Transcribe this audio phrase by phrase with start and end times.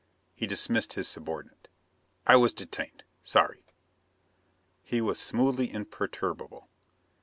[0.33, 1.67] He dismissed his subordinate.
[2.25, 3.03] "I was detained.
[3.21, 3.63] Sorry."
[4.81, 6.67] He was smoothly imperturbable.